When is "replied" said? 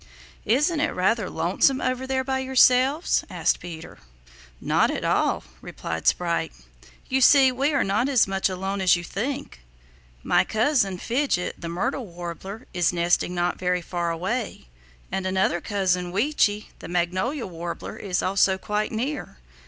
5.61-6.07